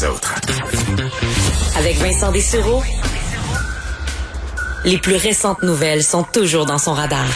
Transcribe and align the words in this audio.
les 0.00 0.06
autres. 0.06 0.34
Avec 1.76 1.96
Vincent 1.98 2.32
Dessureau, 2.32 2.82
les 4.84 4.98
plus 4.98 5.16
récentes 5.16 5.62
nouvelles 5.62 6.02
sont 6.02 6.22
toujours 6.22 6.66
dans 6.66 6.78
son 6.78 6.92
radar. 6.92 7.26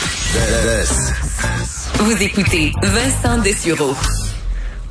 Vous 1.94 2.22
écoutez 2.22 2.72
Vincent 2.82 3.38
Dessureau. 3.38 3.94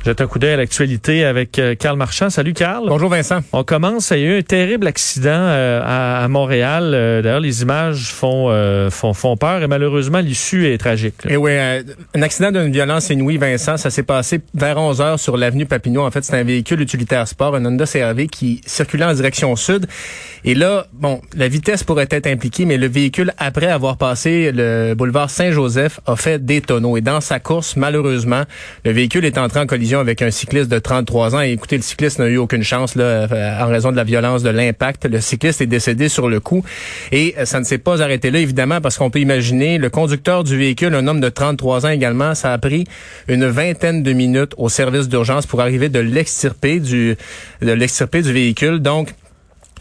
Jette 0.02 0.22
un 0.22 0.26
coup 0.26 0.38
d'œil 0.38 0.54
à 0.54 0.56
l'actualité 0.56 1.26
avec 1.26 1.58
euh, 1.58 1.74
Carl 1.74 1.98
Marchand. 1.98 2.30
Salut 2.30 2.54
Carl. 2.54 2.86
Bonjour 2.88 3.10
Vincent. 3.10 3.40
On 3.52 3.64
commence. 3.64 4.12
Il 4.12 4.20
y 4.20 4.22
a 4.22 4.26
eu 4.28 4.38
un 4.38 4.42
terrible 4.42 4.86
accident 4.86 5.28
euh, 5.30 5.82
à, 5.84 6.26
Montréal. 6.26 6.92
Euh, 6.94 7.20
D'ailleurs, 7.20 7.40
les 7.40 7.60
images 7.60 8.10
font, 8.10 8.48
font, 8.90 9.12
font 9.12 9.36
peur 9.36 9.62
et 9.62 9.66
malheureusement, 9.66 10.20
l'issue 10.20 10.72
est 10.72 10.78
tragique. 10.78 11.16
Et 11.28 11.36
oui, 11.36 11.52
un 11.52 12.22
accident 12.22 12.50
d'une 12.50 12.72
violence 12.72 13.10
inouïe, 13.10 13.36
Vincent. 13.36 13.76
Ça 13.76 13.90
s'est 13.90 14.02
passé 14.02 14.40
vers 14.54 14.78
11 14.78 15.00
heures 15.02 15.20
sur 15.20 15.36
l'avenue 15.36 15.66
Papineau. 15.66 16.02
En 16.02 16.10
fait, 16.10 16.24
c'est 16.24 16.38
un 16.38 16.44
véhicule 16.44 16.80
utilitaire 16.80 17.28
sport, 17.28 17.54
un 17.54 17.66
Honda 17.66 17.84
CRV 17.84 18.28
qui 18.28 18.62
circulait 18.64 19.04
en 19.04 19.12
direction 19.12 19.54
sud. 19.54 19.86
Et 20.44 20.54
là, 20.54 20.86
bon, 20.94 21.20
la 21.36 21.48
vitesse 21.48 21.84
pourrait 21.84 22.08
être 22.10 22.26
impliquée, 22.26 22.64
mais 22.64 22.78
le 22.78 22.88
véhicule, 22.88 23.34
après 23.36 23.66
avoir 23.66 23.98
passé 23.98 24.50
le 24.50 24.94
boulevard 24.94 25.28
Saint-Joseph, 25.28 26.00
a 26.06 26.16
fait 26.16 26.42
des 26.42 26.62
tonneaux. 26.62 26.96
Et 26.96 27.02
dans 27.02 27.20
sa 27.20 27.38
course, 27.38 27.76
malheureusement, 27.76 28.44
le 28.86 28.92
véhicule 28.92 29.26
est 29.26 29.36
entré 29.36 29.60
en 29.60 29.66
collision 29.66 29.89
avec 29.98 30.22
un 30.22 30.30
cycliste 30.30 30.70
de 30.70 30.78
33 30.78 31.34
ans. 31.34 31.40
Écoutez, 31.40 31.76
le 31.76 31.82
cycliste 31.82 32.18
n'a 32.20 32.26
eu 32.26 32.36
aucune 32.36 32.62
chance 32.62 32.94
là, 32.94 33.26
en 33.60 33.66
raison 33.66 33.90
de 33.90 33.96
la 33.96 34.04
violence 34.04 34.42
de 34.42 34.50
l'impact. 34.50 35.06
Le 35.06 35.20
cycliste 35.20 35.60
est 35.60 35.66
décédé 35.66 36.08
sur 36.08 36.28
le 36.28 36.38
coup. 36.38 36.64
Et 37.10 37.34
ça 37.44 37.58
ne 37.58 37.64
s'est 37.64 37.78
pas 37.78 38.02
arrêté 38.02 38.30
là, 38.30 38.38
évidemment, 38.38 38.80
parce 38.80 38.98
qu'on 38.98 39.10
peut 39.10 39.20
imaginer 39.20 39.78
le 39.78 39.90
conducteur 39.90 40.44
du 40.44 40.56
véhicule, 40.56 40.94
un 40.94 41.06
homme 41.06 41.20
de 41.20 41.28
33 41.28 41.86
ans 41.86 41.90
également, 41.90 42.34
ça 42.34 42.52
a 42.52 42.58
pris 42.58 42.84
une 43.26 43.46
vingtaine 43.46 44.02
de 44.02 44.12
minutes 44.12 44.52
au 44.56 44.68
service 44.68 45.08
d'urgence 45.08 45.46
pour 45.46 45.60
arriver 45.60 45.88
de 45.88 45.98
l'extirper 45.98 46.78
du, 46.78 47.16
du 47.60 48.32
véhicule. 48.32 48.80
Donc, 48.80 49.14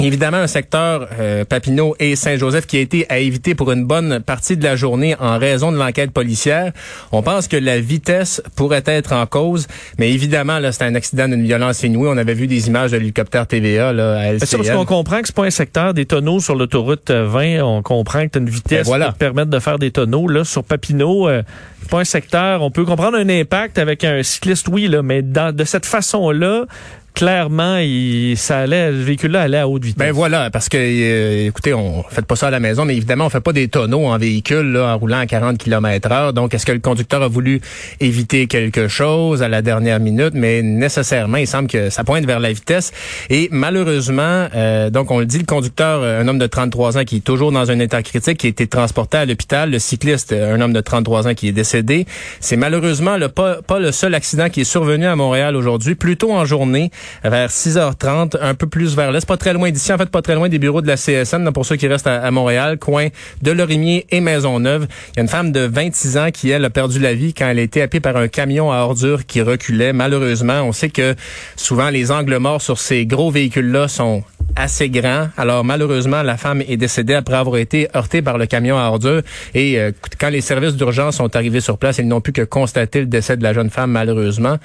Évidemment, 0.02 0.38
un 0.38 0.48
secteur 0.48 1.09
euh, 1.20 1.44
Papineau 1.44 1.94
et 2.00 2.16
Saint-Joseph 2.16 2.66
qui 2.66 2.78
a 2.78 2.80
été 2.80 3.05
à 3.09 3.19
éviter 3.19 3.53
pour 3.53 3.69
une 3.73 3.83
bonne 3.83 4.22
partie 4.22 4.56
de 4.56 4.64
la 4.64 4.78
journée 4.78 5.14
en 5.19 5.38
raison 5.38 5.73
de 5.73 5.78
l'enquête 5.78 6.11
policière. 6.11 6.72
On 7.11 7.22
pense 7.22 7.50
que 7.50 7.58
la 7.58 7.81
vitesse 7.81 8.41
pourrait 8.56 8.83
être 8.86 9.11
en 9.11 9.25
cause, 9.25 9.67
mais 9.97 10.09
évidemment, 10.09 10.59
là, 10.59 10.72
c'est 10.72 10.86
un 10.86 10.95
accident 10.95 11.28
d'une 11.28 11.44
violence 11.44 11.83
inouïe. 11.83 12.08
On 12.09 12.17
avait 12.17 12.33
vu 12.33 12.47
des 12.47 12.69
images 12.69 12.91
de 12.91 12.97
l'hélicoptère 12.97 13.45
TVA 13.45 13.91
là, 13.91 14.19
à 14.19 14.28
LCN. 14.31 14.45
C'est 14.45 14.56
parce 14.56 14.69
qu'on 14.69 14.86
comprend 14.86 15.19
que 15.19 15.28
c'est 15.28 15.36
pas 15.36 15.44
un 15.44 15.50
secteur 15.50 15.94
des 15.94 16.06
tonneaux 16.06 16.39
sur 16.39 16.56
l'autoroute 16.56 17.11
20. 17.11 17.61
On 17.61 17.81
comprend 17.81 18.25
que 18.25 18.31
tu 18.31 18.38
as 18.38 18.41
une 18.41 18.50
vitesse 18.50 18.88
voilà. 18.88 19.08
qui 19.08 19.13
te 19.16 19.17
permettre 19.17 19.50
de 19.50 19.59
faire 19.59 19.80
des 19.80 19.91
tonneaux. 19.91 20.30
Là, 20.30 20.45
sur 20.45 20.63
Papineau, 20.63 21.28
euh, 21.28 21.44
pas 21.89 22.00
un 22.00 22.06
secteur. 22.06 22.61
On 22.61 22.72
peut 22.72 22.86
comprendre 22.86 23.17
un 23.17 23.28
impact 23.28 23.78
avec 23.78 24.06
un 24.06 24.23
cycliste, 24.23 24.69
oui, 24.69 24.88
là, 24.88 25.02
mais 25.02 25.22
dans, 25.23 25.53
de 25.53 25.63
cette 25.66 25.86
façon-là, 25.86 26.66
clairement, 27.14 27.78
il, 27.78 28.36
ça 28.38 28.60
allait, 28.60 28.92
le 28.92 29.02
véhicule-là 29.02 29.42
allait 29.42 29.58
à 29.58 29.68
haute 29.68 29.84
vitesse. 29.84 30.00
Ben 30.00 30.12
voilà, 30.12 30.50
parce 30.50 30.70
que, 30.70 30.78
euh, 30.78 31.48
écoutez, 31.48 31.74
on 31.74 32.04
fait 32.04 32.26
pas 32.26 32.36
ça 32.36 32.48
à 32.48 32.52
la 32.52 32.60
maison, 32.60 32.86
mais 32.86 32.96
évidemment, 32.96 33.26
on 33.26 33.30
fait 33.30 33.42
pas 33.42 33.54
des 33.54 33.68
tonneaux 33.68 34.08
en 34.08 34.18
véhicule 34.18 34.72
là, 34.72 34.94
en 34.94 34.98
roulant 34.98 35.20
à 35.20 35.26
40 35.26 35.58
km 35.58 36.12
heure. 36.12 36.34
Donc, 36.34 36.54
est-ce 36.54 36.66
que 36.66 36.72
le 36.72 36.80
conducteur 36.80 37.22
a 37.22 37.28
voulu 37.28 37.62
éviter 38.00 38.48
quelque 38.48 38.88
chose 38.88 39.44
à 39.44 39.50
la 39.50 39.62
dernière 39.62 40.00
minute? 40.00 40.34
Mais 40.34 40.62
nécessairement, 40.62 41.38
il 41.38 41.48
semble 41.48 41.68
que 41.68 41.90
ça 41.90 42.04
pointe 42.04 42.26
vers 42.26 42.40
la 42.40 42.52
vitesse. 42.52 42.92
Et 43.30 43.50
malheureusement, 43.52 44.48
euh, 44.56 44.90
donc 44.90 45.12
on 45.12 45.20
le 45.20 45.26
dit, 45.26 45.40
le 45.40 45.46
conducteur, 45.46 46.04
un 46.04 46.28
homme 46.28 46.40
de 46.40 46.48
33 46.48 46.98
ans 46.98 47.04
qui 47.04 47.18
est 47.18 47.24
toujours 47.24 47.52
dans 47.52 47.72
un 47.72 47.80
état 47.80 48.02
critique, 48.04 48.38
qui 48.38 48.48
a 48.48 48.50
été 48.50 48.68
transporté 48.68 49.18
à 49.18 49.26
l'hôpital. 49.26 49.72
Le 49.72 49.80
cycliste, 49.80 50.34
un 50.34 50.60
homme 50.62 50.74
de 50.74 50.82
33 50.82 51.28
ans 51.28 51.34
qui 51.34 51.48
est 51.48 51.54
décédé. 51.54 52.06
C'est 52.40 52.58
malheureusement 52.58 53.18
le, 53.18 53.30
pas, 53.30 53.62
pas 53.62 53.80
le 53.80 53.92
seul 53.92 54.16
accident 54.16 54.50
qui 54.50 54.62
est 54.62 54.66
survenu 54.66 55.06
à 55.06 55.16
Montréal 55.16 55.56
aujourd'hui. 55.56 55.96
Plutôt 55.96 56.32
en 56.32 56.46
journée, 56.46 56.92
vers 57.23 57.50
6h30, 57.50 58.38
un 58.42 58.55
peu 58.55 58.67
plus 58.67 58.95
vers 58.95 59.11
l'est, 59.11 59.25
pas 59.25 59.38
très 59.38 59.53
loin 59.53 59.72
d'ici, 59.72 59.92
en 59.94 59.97
fait 59.97 60.09
pas 60.09 60.22
très 60.22 60.36
loin 60.36 60.50
des 60.50 60.59
bureaux 60.59 60.81
de 60.81 60.88
la 60.88 60.95
CSN, 60.95 61.52
pour 61.52 61.66
ceux 61.66 61.75
qui 61.75 61.88
restent 61.88 62.08
à, 62.08 62.22
à, 62.22 62.31
Montréal, 62.31 62.78
coin 62.78 63.08
de 63.41 63.52
Lorimier 63.52 64.06
et 64.09 64.22
Maisonneuve. 64.22 64.88
Il 65.14 65.17
y 65.17 65.19
a 65.19 65.22
une 65.23 65.30
femme 65.30 65.52
de 65.52 65.61
26 65.61 66.18
ans 66.18 66.31
qui, 66.31 66.50
elle, 66.50 66.66
a 66.66 66.69
perdu 66.69 67.00
la 67.00 67.13
vie 67.13 67.34
quand 67.34 67.47
elle 67.47 67.59
a 67.59 67.62
été 67.62 67.81
happée 67.81 68.00
par 68.00 68.18
un 68.18 68.28
camion 68.28 68.72
à 68.72 68.78
ordures 68.78 69.25
qui 69.25 69.41
reculait. 69.41 69.94
Malheureusement, 69.94 70.62
on 70.62 70.72
sait 70.72 70.90
que 70.90 71.16
souvent 71.56 71.90
les 71.90 72.12
angles 72.12 72.38
morts 72.38 72.62
sur 72.62 72.79
ces 72.79 73.06
gros 73.06 73.31
véhicules-là 73.31 73.88
sont 73.88 74.24
assez 74.56 74.90
grand. 74.90 75.30
Alors 75.38 75.64
malheureusement, 75.64 76.24
la 76.24 76.38
femme 76.38 76.62
est 76.68 76.78
décédée 76.78 77.14
après 77.14 77.36
avoir 77.36 77.58
été 77.58 77.88
heurtée 77.96 78.22
par 78.22 78.38
le 78.38 78.46
camion 78.46 78.78
à 78.78 78.84
ordures. 78.84 79.22
Et 79.54 79.80
euh, 79.80 79.92
quand 80.20 80.30
les 80.30 80.42
services 80.42 80.76
d'urgence 80.76 81.18
sont 81.18 81.36
arrivés 81.36 81.62
sur 81.62 81.78
place, 81.78 81.98
ils 81.98 82.08
n'ont 82.08 82.22
pu 82.22 82.32
que 82.32 82.42
constater 82.42 83.02
le 83.02 83.06
décès 83.06 83.38
de 83.38 83.44
la 83.44 83.54
jeune 83.54 83.70
femme, 83.70 83.92
malheureusement. 83.92 84.58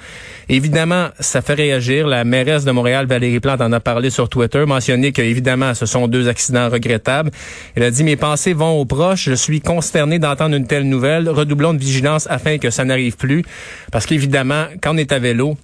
Évidemment, 0.49 1.09
ça 1.19 1.41
fait 1.41 1.53
réagir. 1.53 2.07
La 2.07 2.23
mairesse 2.23 2.65
de 2.65 2.71
Montréal, 2.71 3.05
Valérie 3.05 3.39
Plante, 3.39 3.61
en 3.61 3.71
a 3.71 3.79
parlé 3.79 4.09
sur 4.09 4.29
Twitter, 4.29 4.65
mentionné 4.65 5.11
que 5.11 5.21
évidemment, 5.21 5.73
ce 5.73 5.85
sont 5.85 6.07
deux 6.07 6.27
accidents 6.27 6.69
regrettables. 6.69 7.31
Elle 7.75 7.83
a 7.83 7.91
dit, 7.91 8.03
mes 8.03 8.15
pensées 8.15 8.53
vont 8.53 8.79
aux 8.79 8.85
proches. 8.85 9.25
Je 9.29 9.35
suis 9.35 9.61
consternée 9.61 10.19
d'entendre 10.19 10.55
une 10.55 10.67
telle 10.67 10.87
nouvelle. 10.87 11.29
Redoublons 11.29 11.73
de 11.73 11.79
vigilance 11.79 12.27
afin 12.29 12.57
que 12.57 12.69
ça 12.69 12.85
n'arrive 12.85 13.17
plus. 13.17 13.43
Parce 13.91 14.05
qu'évidemment, 14.05 14.65
quand 14.81 14.93
on 14.93 14.97
est 14.97 15.11
à 15.11 15.19
vélo, 15.19 15.57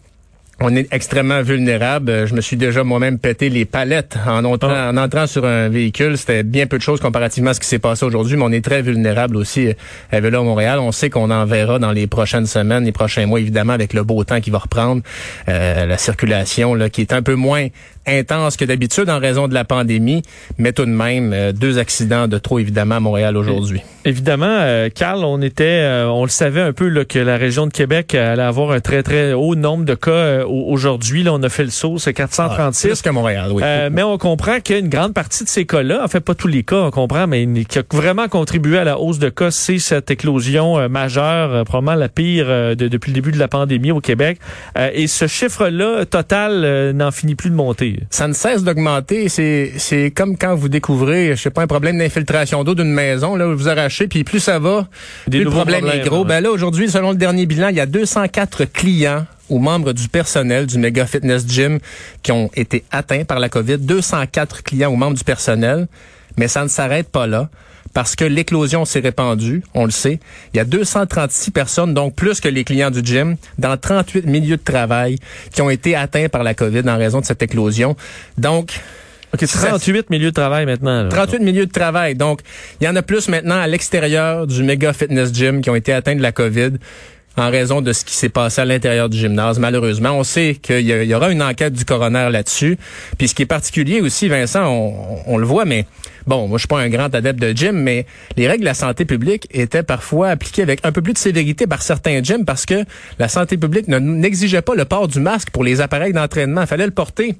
on 0.62 0.76
est 0.76 0.88
extrêmement 0.94 1.42
vulnérable. 1.42 2.28
Je 2.28 2.34
me 2.34 2.42
suis 2.42 2.58
déjà 2.58 2.84
moi-même 2.84 3.18
pété 3.18 3.50
les 3.50 3.66
palettes 3.66 4.18
en 4.28 4.46
entrant, 4.46 4.72
oh. 4.72 4.90
en 4.92 4.98
entrant 4.98 5.28
sur 5.28 5.46
un 5.46 5.70
véhicule. 5.70 6.18
C'était 6.18 6.44
bien 6.44 6.68
peu 6.68 6.78
de 6.78 6.84
choses 6.84 7.00
comparativement 7.00 7.52
à 7.52 7.54
ce 7.54 7.60
qui 7.60 7.68
s'est 7.68 7.80
passé 7.80 8.06
aujourd'hui, 8.06 8.38
mais 8.38 8.44
on 8.44 8.52
est 8.52 8.64
très 8.64 8.82
vulnérable 8.82 9.36
aussi 9.38 9.70
à 10.12 10.20
Vélo 10.20 10.42
à 10.42 10.44
Montréal. 10.44 10.80
On 10.80 10.92
sait 10.92 11.10
qu'on 11.10 11.32
en 11.32 11.46
verra 11.46 11.80
dans 11.80 11.92
les 11.92 12.08
prochaines 12.08 12.46
semaines, 12.46 12.86
les 12.86 12.92
prochains 12.92 13.26
mois, 13.26 13.40
évidemment, 13.40 13.74
avec 13.74 13.94
le 13.94 14.04
beau 14.04 14.24
temps 14.24 14.40
qui 14.40 14.52
va 14.52 14.60
reprendre, 14.60 15.02
euh, 15.50 15.86
la 15.86 15.98
circulation 15.98 16.76
là, 16.76 16.90
qui 16.90 17.02
est 17.02 17.14
un 17.14 17.22
peu 17.22 17.36
moins 17.36 17.68
intense 18.08 18.58
que 18.58 18.66
d'habitude 18.66 19.10
en 19.10 19.20
raison 19.20 19.48
de 19.48 19.54
la 19.54 19.64
pandémie, 19.64 20.24
mais 20.58 20.74
tout 20.74 20.86
de 20.86 20.92
même 20.92 21.34
euh, 21.34 21.52
deux 21.52 21.78
accidents 21.78 22.28
de 22.28 22.38
trop 22.38 22.60
évidemment 22.60 22.96
à 22.96 23.00
Montréal 23.00 23.38
aujourd'hui. 23.38 23.82
Évidemment, 24.06 24.48
euh, 24.48 24.90
Carl, 24.90 25.24
on 25.24 25.42
était, 25.42 25.64
euh, 25.64 26.08
on 26.08 26.24
le 26.24 26.30
savait 26.30 26.62
un 26.62 26.74
peu 26.74 26.88
là, 26.88 27.06
que 27.06 27.20
la 27.20 27.38
région 27.38 27.68
de 27.68 27.72
Québec 27.72 28.16
allait 28.16 28.42
avoir 28.42 28.72
un 28.72 28.80
très 28.80 29.04
très 29.04 29.34
haut 29.34 29.56
nombre 29.56 29.86
de 29.86 29.94
cas 29.94 30.46
aujourd'hui. 30.46 31.24
Là, 31.24 31.34
on 31.34 31.44
a 31.44 31.50
fait 31.50 31.64
le 31.64 31.70
saut, 31.70 32.00
c'est 32.00 32.14
436. 32.14 32.86
Ah, 32.86 32.90
plus 32.90 33.02
que 33.02 33.10
Montréal, 33.10 33.52
oui. 33.52 33.64
mais 33.92 34.04
on 34.04 34.18
comprend 34.18 34.60
qu'une 34.60 34.90
grande 34.90 35.14
partie 35.14 35.44
de 35.44 35.50
ces 35.50 35.66
cas-là, 35.66 36.04
en 36.04 36.08
fait 36.08 36.22
pas 36.22 36.34
tous 36.34 36.48
les 36.48 36.64
cas, 36.64 36.78
on 36.78 36.92
comprend, 36.92 37.28
mais 37.28 37.48
qui 37.66 37.80
a 37.80 37.84
vraiment 37.92 38.28
contribué 38.28 38.80
à 38.80 38.84
la 38.84 39.00
hausse 39.00 39.20
de 39.20 39.30
cas, 39.30 39.52
c'est 39.52 39.80
cette 39.80 40.10
éclosion 40.10 40.90
majeure, 40.90 41.64
probablement 41.66 41.96
la 41.96 42.10
pire 42.10 42.48
de, 42.48 42.88
depuis 42.88 43.12
le 43.12 43.16
début 43.16 43.32
de 43.32 43.40
la 43.40 43.48
pandémie 43.48 43.92
au 43.92 44.02
Québec. 44.02 44.40
et 44.94 45.08
ce 45.08 45.28
chiffre-là 45.28 46.06
total 46.06 46.92
n'en 46.94 47.12
finit 47.12 47.36
plus 47.36 47.50
de 47.50 47.56
monter. 47.56 47.91
Ça 48.10 48.28
ne 48.28 48.34
cesse 48.34 48.64
d'augmenter. 48.64 49.30
C'est, 49.30 49.74
c'est 49.78 50.12
comme 50.12 50.38
quand 50.38 50.56
vous 50.56 50.70
découvrez, 50.70 51.36
je 51.36 51.42
sais 51.42 51.50
pas, 51.50 51.62
un 51.62 51.68
problème 51.68 51.98
d'infiltration 51.98 52.64
d'eau 52.64 52.76
d'une 52.76 52.92
maison, 52.92 53.36
là, 53.36 53.48
où 53.48 53.56
vous 53.56 53.70
arrachez, 53.70 54.08
puis 54.08 54.24
plus 54.24 54.40
ça 54.40 54.60
va, 54.60 54.88
Des 55.28 55.40
plus 55.40 55.46
le 55.46 55.52
problème 55.52 55.88
est 55.88 56.02
gros. 56.02 56.26
Ben 56.26 56.42
là, 56.42 56.52
aujourd'hui, 56.52 56.90
selon 56.90 57.12
le 57.12 57.18
dernier 57.18 57.46
bilan, 57.46 57.70
il 57.70 57.76
y 57.76 57.80
a 57.80 57.86
204 57.86 58.66
clients 58.66 59.26
ou 59.50 59.60
membres 59.60 59.94
du 59.94 60.08
personnel 60.08 60.66
du 60.66 60.78
Mega 60.78 61.06
Fitness 61.06 61.46
Gym 61.48 61.80
qui 62.24 62.32
ont 62.32 62.50
été 62.56 62.84
atteints 62.92 63.26
par 63.26 63.40
la 63.40 63.50
COVID. 63.50 63.78
204 63.78 64.64
clients 64.64 64.92
ou 64.92 64.96
membres 64.96 65.18
du 65.18 65.24
personnel. 65.24 65.88
Mais 66.38 66.48
ça 66.48 66.64
ne 66.64 66.70
s'arrête 66.70 67.10
pas 67.10 67.28
là 67.28 67.50
parce 67.94 68.16
que 68.16 68.26
l'éclosion 68.26 68.86
s'est 68.86 69.00
répandue, 69.00 69.64
on 69.74 69.86
le 69.86 69.92
sait. 69.92 70.20
Il 70.54 70.58
y 70.58 70.60
a 70.60 70.66
236 70.66 71.52
personnes, 71.52 71.94
donc 71.94 72.16
plus 72.16 72.40
que 72.40 72.48
les 72.48 72.64
clients 72.64 72.92
du 72.92 73.02
gym, 73.04 73.36
dans 73.58 73.78
38 73.78 74.26
milieux 74.26 74.58
de 74.58 74.64
travail 74.64 75.18
qui 75.52 75.62
ont 75.62 75.70
été 75.70 75.96
atteints 75.96 76.30
par 76.30 76.44
la 76.44 76.54
COVID 76.54 76.88
en 76.88 76.98
raison 76.98 77.20
de 77.20 77.26
cette 77.26 77.44
éclosion. 77.44 77.96
Donc, 78.38 78.80
OK, 79.34 79.46
38 79.46 80.10
milieux 80.10 80.32
de 80.32 80.36
travail 80.36 80.66
maintenant. 80.66 81.04
Là. 81.04 81.10
38 81.10 81.40
milieux 81.40 81.66
de 81.66 81.72
travail. 81.72 82.16
Donc, 82.16 82.42
il 82.80 82.86
y 82.86 82.88
en 82.88 82.96
a 82.96 83.02
plus 83.02 83.30
maintenant 83.30 83.60
à 83.60 83.68
l'extérieur 83.68 84.46
du 84.46 84.64
méga 84.64 84.94
fitness 84.94 85.34
gym 85.34 85.62
qui 85.62 85.70
ont 85.70 85.76
été 85.76 85.94
atteints 85.94 86.16
de 86.16 86.22
la 86.22 86.32
COVID 86.32 86.72
en 87.38 87.50
raison 87.50 87.82
de 87.82 87.94
ce 87.94 88.04
qui 88.04 88.14
s'est 88.14 88.30
passé 88.30 88.62
à 88.62 88.66
l'intérieur 88.66 89.10
du 89.10 89.18
gymnase. 89.18 89.60
Malheureusement, 89.60 90.12
on 90.12 90.24
sait 90.24 90.56
qu'il 90.62 90.82
y, 90.82 91.16
aura 91.16 91.32
une 91.32 91.42
enquête 91.42 91.74
du 91.74 91.86
coroner 91.86 92.30
là-dessus. 92.30 92.78
Puis 93.18 93.30
ce 93.30 93.36
qui 93.36 93.44
est 93.44 93.48
particulier 93.48 94.02
aussi, 94.02 94.28
Vincent, 94.28 94.68
on, 95.26 95.38
le 95.38 95.46
voit, 95.46 95.66
mais 95.66 95.86
bon, 96.28 96.48
moi 96.48 96.58
je 96.58 96.62
suis 96.62 96.68
pas 96.68 96.80
un 96.80 96.90
grand 96.90 97.14
adepte 97.16 97.40
de 97.40 97.52
gym, 97.56 97.74
mais 97.74 98.06
les 98.36 98.48
règles 98.48 98.62
de 98.62 98.66
la 98.66 98.74
santé 98.74 99.06
publique 99.06 99.48
étaient 99.52 99.84
parfois 99.84 100.30
appliquées 100.30 100.62
avec 100.62 100.86
un 100.86 100.92
peu 100.92 101.02
plus 101.02 101.14
de 101.14 101.18
sévérité 101.18 101.68
par 101.68 101.82
certains 101.82 102.22
gyms 102.22 102.46
parce 102.46 102.66
que 102.66 102.84
la 103.18 103.30
santé 103.30 103.58
publique 103.58 103.88
n'exigeait 103.88 104.62
pas 104.62 104.76
le 104.76 104.86
port 104.86 105.08
du 105.08 105.20
masque 105.20 105.50
pour 105.52 105.64
les 105.64 105.82
appareils 105.82 106.14
d'entraînement. 106.14 106.66
Fallait 106.66 106.86
le 106.86 106.92
porter 106.92 107.36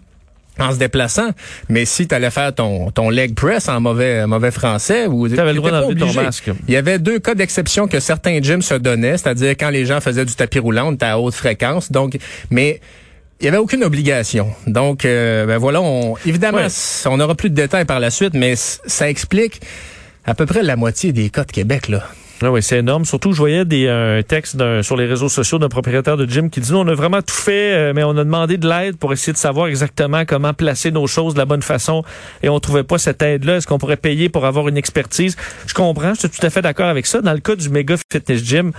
en 0.60 0.72
se 0.72 0.78
déplaçant. 0.78 1.30
Mais 1.70 1.86
si 1.86 2.08
tu 2.08 2.16
allais 2.16 2.32
faire 2.32 2.54
ton, 2.54 2.92
ton 2.92 3.10
leg 3.10 3.34
press 3.34 3.70
en 3.70 3.80
mauvais, 3.80 4.26
mauvais 4.28 4.52
français, 4.52 5.08
ou 5.08 5.28
tu 5.28 5.40
avais 5.40 5.54
le 5.54 5.58
droit 5.58 5.72
d'enlever 5.72 6.00
ton 6.00 6.14
masque. 6.14 6.52
Il 6.68 6.74
y 6.74 6.78
avait 6.78 7.00
deux 7.00 7.20
cas 7.20 7.36
d'exception 7.36 7.88
que 7.88 8.00
certains 8.00 8.42
gyms 8.42 8.62
se 8.62 8.76
donnaient, 8.76 9.18
c'est-à-dire 9.18 9.52
quand 9.52 9.70
les 9.70 9.86
gens 9.86 10.02
faisaient 10.02 10.26
du 10.26 10.36
tapis 10.36 10.60
roulant, 10.60 10.96
à 11.02 11.18
haute 11.20 11.36
fréquence. 11.36 11.92
Donc, 11.92 12.18
mais 12.50 12.82
il 13.40 13.46
y 13.46 13.48
avait 13.48 13.58
aucune 13.58 13.84
obligation. 13.84 14.54
Donc, 14.68 15.04
euh, 15.04 15.46
ben 15.46 15.58
voilà, 15.58 15.82
on, 15.82 16.16
évidemment, 16.26 16.60
ouais. 16.60 16.68
on 17.06 17.18
n'aura 17.18 17.34
plus 17.34 17.50
de 17.50 17.56
détails 17.56 17.86
par 17.86 18.00
la 18.00 18.12
suite, 18.12 18.34
mais 18.36 18.56
ça 18.56 19.10
explique 19.10 19.62
à 20.26 20.36
peu 20.36 20.46
près 20.46 20.62
la 20.62 20.76
moitié 20.76 21.12
des 21.12 21.30
cas 21.30 21.44
de 21.44 21.52
Québec, 21.52 21.88
là. 21.88 22.04
Ah 22.44 22.52
oui, 22.52 22.64
c'est 22.64 22.80
énorme. 22.80 23.06
Surtout, 23.06 23.34
je 23.34 23.38
voyais 23.38 23.66
des 23.66 23.86
euh, 23.86 24.24
textes 24.24 24.58
sur 24.82 24.98
les 24.98 25.06
réseaux 25.06 25.30
sociaux 25.30 25.60
d'un 25.60 25.70
propriétaire 25.70 26.18
de 26.18 26.26
gym 26.26 26.50
qui 26.50 26.60
dit, 26.60 26.74
on 26.74 26.88
a 26.88 26.96
vraiment 26.96 27.22
tout 27.22 27.36
fait, 27.36 27.74
euh, 27.74 27.94
mais 27.94 28.04
on 28.04 28.18
a 28.18 28.24
demandé 28.24 28.58
de 28.58 28.68
l'aide 28.68 28.98
pour 28.98 29.14
essayer 29.14 29.32
de 29.32 29.38
savoir 29.38 29.68
exactement 29.68 30.26
comment 30.26 30.52
placer 30.52 30.90
nos 30.90 31.06
choses 31.06 31.36
de 31.36 31.40
la 31.40 31.46
bonne 31.46 31.62
façon 31.62 32.04
et 32.42 32.50
on 32.50 32.60
trouvait 32.60 32.84
pas 32.84 32.98
cette 32.98 33.22
aide-là. 33.22 33.58
Est-ce 33.58 33.68
qu'on 33.68 33.78
pourrait 33.78 33.96
payer 33.96 34.28
pour 34.28 34.46
avoir 34.46 34.68
une 34.70 34.78
expertise? 34.78 35.38
Je 35.68 35.76
comprends, 35.76 36.16
je 36.16 36.22
suis 36.22 36.30
tout 36.30 36.44
à 36.44 36.50
fait 36.50 36.64
d'accord 36.64 36.88
avec 36.88 37.06
ça. 37.06 37.22
Dans 37.22 37.34
le 37.34 37.42
cas 37.42 37.56
du 37.56 37.70
méga 37.70 37.96
fitness 38.12 38.44
gym, 38.44 38.72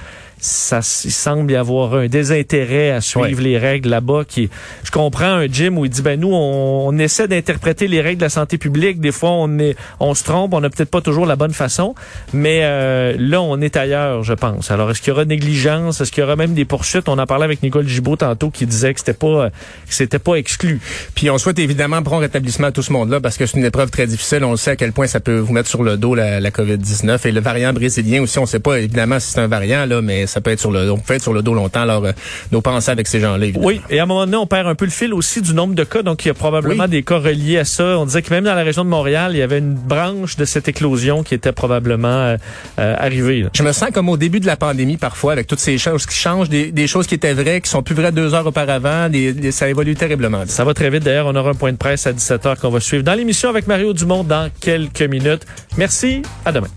ça 0.43 0.81
il 1.05 1.13
semble 1.13 1.53
y 1.53 1.57
avoir 1.57 1.95
un 1.95 2.09
désintérêt 2.09 2.91
à 2.91 3.01
suivre 3.01 3.41
les 3.41 3.59
règles 3.59 3.89
là-bas 3.89 4.25
qui 4.27 4.51
je 4.83 4.91
comprends 4.91 5.25
un 5.25 5.47
gym 5.47 5.79
où 5.79 5.85
il 5.85 5.91
dit 5.91 6.03
ben 6.03 6.19
nous 6.19 6.33
on, 6.33 6.99
essaie 6.99 7.29
d'interpréter 7.29 7.87
les 7.87 8.01
règles 8.01 8.19
de 8.19 8.25
la 8.25 8.29
santé 8.29 8.59
publique. 8.59 9.01
Des 9.01 9.13
fois 9.13 9.31
on 9.31 9.59
est 9.61 9.77
on 10.01 10.15
se 10.15 10.25
trompe 10.25 10.53
on 10.53 10.61
n'a 10.61 10.69
peut-être 10.69 10.91
pas 10.91 11.01
toujours 11.01 11.27
la 11.27 11.37
bonne 11.37 11.53
façon. 11.53 11.95
Mais 12.33 12.61
euh, 12.65 13.15
là 13.19 13.41
on 13.41 13.61
est 13.61 13.77
ailleurs 13.77 14.25
je 14.25 14.35
pense. 14.35 14.73
Alors 14.73 14.91
est-ce 14.91 15.01
qu'il 15.01 15.11
y 15.11 15.13
aura 15.13 15.25
négligence? 15.25 16.01
Est-ce 16.01 16.11
qu'il 16.11 16.23
y 16.23 16.25
aura 16.25 16.35
même 16.35 16.55
des 16.55 16.65
poursuites? 16.65 17.09
On 17.09 17.19
en 17.19 17.27
parlait 17.27 17.45
avec 17.45 17.63
Nicole 17.63 17.87
Gibault 17.87 18.17
tantôt 18.17 18.51
qui 18.51 18.67
disait 18.67 18.93
que 18.95 18.99
c'était 18.99 19.15
pas 19.15 19.51
que 19.51 19.95
c'était 19.95 20.19
pas 20.19 20.35
exclu. 20.35 20.81
Puis 21.15 21.31
on 21.31 21.39
souhaite 21.39 21.61
évidemment 21.61 22.03
prendre 22.03 22.23
rétablissement 22.23 22.67
à 22.67 22.73
tout 22.73 22.83
ce 22.83 22.93
monde-là 22.93 23.21
parce 23.21 23.37
que 23.37 23.47
c'est 23.47 23.59
une 23.59 23.65
épreuve 23.65 23.91
très 23.91 24.09
difficile. 24.09 24.43
On 24.43 24.57
sait 24.57 24.73
à 24.73 24.77
quel 24.77 24.93
point 24.93 25.07
ça 25.07 25.21
peut 25.21 25.39
vous 25.39 25.53
mettre 25.53 25.69
sur 25.69 25.85
le 25.85 25.97
dos 25.97 26.17
la, 26.17 26.41
la 26.41 26.51
COVID-19 26.51 27.29
et 27.29 27.33
le 27.33 27.41
variant 27.41 27.73
brésilien 27.73 28.23
aussi 28.23 28.41
on 28.41 28.47
sait 28.47 28.61
pas 28.61 28.81
évidemment 28.81 29.21
si 29.21 29.33
c'est 29.33 29.41
un 29.41 29.47
variant 29.47 29.87
là 29.87 30.03
mais 30.03 30.27
ça 30.33 30.41
peut 30.41 30.51
être 30.51 30.61
sur 30.61 30.71
le, 30.71 30.91
on 30.91 30.99
peut 30.99 31.15
être 31.15 31.23
sur 31.23 31.35
le 31.35 31.43
dos 31.43 31.53
longtemps. 31.53 31.83
Alors, 31.83 32.05
euh, 32.07 32.13
nos 32.53 32.63
pensées 32.63 32.91
avec 32.91 33.07
ces 33.07 33.21
gens-là. 33.21 33.47
Oui, 33.57 33.83
et 33.91 34.01
à 34.01 34.05
un 34.05 34.07
moment 34.07 34.25
donné, 34.25 34.39
on 34.39 34.47
perd 34.47 34.67
un 34.67 34.75
peu 34.75 34.87
le 34.87 34.91
fil 34.91 35.13
aussi 35.13 35.43
du 35.43 35.53
nombre 35.53 35.75
de 35.75 35.85
cas. 35.85 36.03
Donc, 36.03 36.25
il 36.25 36.29
y 36.29 36.31
a 36.31 36.35
probablement 36.35 36.89
des 36.89 37.03
cas 37.03 37.19
reliés 37.19 37.59
à 37.59 37.65
ça. 37.67 37.99
On 37.99 38.07
disait 38.07 38.23
que 38.23 38.33
même 38.33 38.45
dans 38.45 38.55
la 38.55 38.63
région 38.63 38.83
de 38.85 38.89
Montréal, 38.89 39.33
il 39.35 39.39
y 39.39 39.43
avait 39.43 39.59
une 39.59 39.75
branche 39.75 40.37
de 40.37 40.47
cette 40.47 40.69
éclosion 40.69 41.23
qui 41.23 41.35
était 41.35 41.53
probablement 41.53 42.09
euh, 42.09 42.37
euh, 42.79 42.95
arrivée. 42.99 43.47
Je 43.53 43.63
me 43.63 43.73
sens 43.73 43.91
comme 43.93 44.09
au 44.09 44.17
début 44.17 44.41
de 44.41 44.47
la 44.47 44.57
pandémie 44.57 44.97
parfois, 44.97 45.33
avec 45.33 45.47
toutes 45.47 45.61
ces 45.61 45.77
choses 45.77 46.07
qui 46.07 46.17
changent, 46.17 46.49
des, 46.49 46.87
choses 46.87 47.07
qui 47.07 47.15
étaient 47.15 47.35
vraies, 47.35 47.61
qui 47.61 47.69
sont 47.69 47.83
plus 47.83 47.95
vraies 47.95 48.13
deux 48.13 48.33
heures 48.33 48.47
auparavant. 48.47 49.09
ça 49.51 49.69
évolue 49.69 49.95
terriblement. 49.95 50.45
Ça 50.47 50.65
va 50.65 50.73
très 50.73 50.89
vite. 50.89 51.05
D'ailleurs, 51.05 51.27
on 51.27 51.35
aura 51.37 51.51
un 51.51 51.55
point 51.55 51.73
de 51.73 51.77
presse 51.77 52.07
à 52.07 52.13
17h 52.13 52.59
qu'on 52.59 52.71
va 52.71 52.81
suivre 52.81 53.05
dans 53.05 53.15
l'émission 53.15 53.51
avec 53.51 53.67
Mario 53.67 53.93
Dumont 53.93 54.25
dans 54.25 54.49
quelques 54.61 55.03
minutes. 55.03 55.47
Merci. 55.77 56.23
À 56.47 56.53
demain. 56.53 56.69